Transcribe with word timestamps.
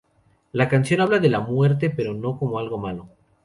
La 0.53 0.67
canción 0.67 0.99
habla 1.01 1.19
de 1.19 1.29
la 1.29 1.41
muerte, 1.41 1.91
pero 1.91 2.15
no 2.15 2.39
como 2.39 2.57
algo 2.57 2.79
malo. 2.79 3.07